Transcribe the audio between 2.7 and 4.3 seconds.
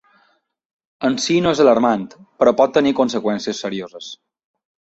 tenir conseqüències serioses.